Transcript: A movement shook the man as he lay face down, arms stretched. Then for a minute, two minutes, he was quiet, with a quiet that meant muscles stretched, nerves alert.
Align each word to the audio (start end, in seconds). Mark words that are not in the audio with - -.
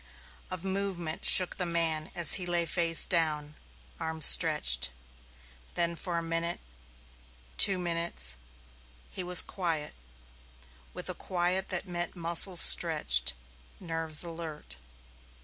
A 0.49 0.57
movement 0.57 1.25
shook 1.27 1.57
the 1.57 1.65
man 1.67 2.09
as 2.15 2.33
he 2.33 2.47
lay 2.47 2.65
face 2.65 3.05
down, 3.05 3.53
arms 3.99 4.25
stretched. 4.25 4.89
Then 5.75 5.95
for 5.95 6.17
a 6.17 6.23
minute, 6.23 6.59
two 7.57 7.77
minutes, 7.77 8.35
he 9.11 9.21
was 9.21 9.43
quiet, 9.43 9.93
with 10.95 11.07
a 11.07 11.13
quiet 11.13 11.69
that 11.69 11.87
meant 11.87 12.15
muscles 12.15 12.61
stretched, 12.61 13.35
nerves 13.79 14.23
alert. 14.23 14.77